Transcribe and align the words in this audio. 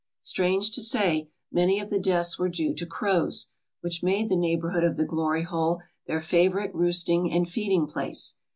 Strange 0.21 0.71
to 0.71 0.81
say, 0.81 1.29
many 1.51 1.79
of 1.79 1.91
the 1.91 1.99
deaths 1.99 2.39
were 2.39 2.49
due 2.49 2.73
to 2.73 2.87
crows, 2.87 3.49
which 3.81 4.01
made 4.01 4.29
the 4.29 4.35
neighbourhood 4.35 4.83
of 4.83 4.97
the 4.97 5.05
Glory 5.05 5.43
Hole 5.43 5.79
their 6.07 6.19
favourite 6.19 6.73
roosting 6.73 7.31
and 7.31 7.47
feeding 7.47 7.85
place. 7.85 8.37